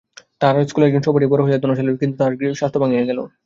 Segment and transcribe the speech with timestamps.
[0.41, 3.19] তাঁহার স্কুলের একজন সহপাঠী বড় হইয়া ধনশালী হইলেন, কিন্তু তাঁহার স্বাস্থ্য ভাঙিয়া গেল।